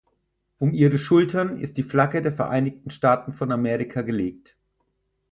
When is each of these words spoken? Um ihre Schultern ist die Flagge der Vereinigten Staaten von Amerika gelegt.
Um 0.57 0.73
ihre 0.73 0.97
Schultern 0.97 1.59
ist 1.59 1.77
die 1.77 1.83
Flagge 1.83 2.23
der 2.23 2.33
Vereinigten 2.33 2.89
Staaten 2.89 3.33
von 3.33 3.51
Amerika 3.51 4.01
gelegt. 4.01 4.57